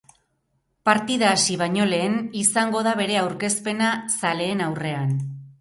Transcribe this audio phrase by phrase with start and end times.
[0.89, 5.17] Partida hasi baino lehen izango da bere aurkezpena zaleen aurrean.